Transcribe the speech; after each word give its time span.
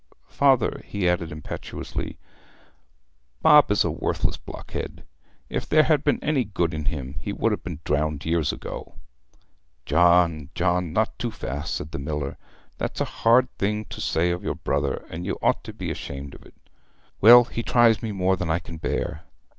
Father,' 0.29 0.81
he 0.83 1.07
added 1.07 1.31
impetuously, 1.31 2.17
'Bob 3.43 3.69
is 3.69 3.83
a 3.83 3.91
worthless 3.91 4.35
blockhead! 4.35 5.05
If 5.47 5.69
there 5.69 5.83
had 5.83 6.03
been 6.03 6.17
any 6.23 6.43
good 6.43 6.73
in 6.73 6.85
him 6.85 7.13
he 7.19 7.31
would 7.31 7.51
have 7.51 7.61
been 7.63 7.81
drowned 7.83 8.25
years 8.25 8.51
ago!' 8.51 8.95
'John, 9.85 10.49
John 10.55 10.91
not 10.91 11.19
too 11.19 11.29
fast,' 11.29 11.75
said 11.75 11.91
the 11.91 11.99
miller. 11.99 12.35
'That's 12.79 13.01
a 13.01 13.05
hard 13.21 13.47
thing 13.59 13.85
to 13.91 14.01
say 14.01 14.31
of 14.31 14.41
your 14.43 14.55
brother, 14.55 15.05
and 15.11 15.23
you 15.23 15.37
ought 15.39 15.63
to 15.65 15.71
be 15.71 15.91
ashamed 15.91 16.33
of 16.33 16.47
it.' 16.47 16.57
'Well, 17.21 17.43
he 17.43 17.61
tries 17.61 18.01
me 18.01 18.11
more 18.11 18.35
than 18.35 18.49
I 18.49 18.57
can 18.57 18.77
bear. 18.77 19.25